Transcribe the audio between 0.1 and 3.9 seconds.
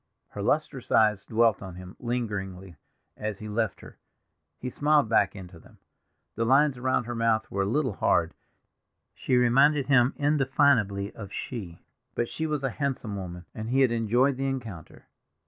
Her lustrous eyes dwelt on him lingeringly as he left